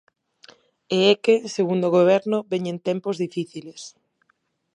E 0.95 0.97
é 1.11 1.13
que, 1.23 1.35
segundo 1.55 1.83
o 1.87 1.93
Goberno, 1.97 2.37
veñen 2.51 2.77
tempos 2.87 3.15
difíciles. 3.23 3.81